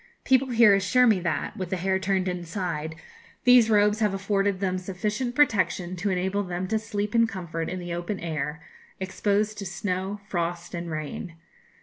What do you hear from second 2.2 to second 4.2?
inside, these robes have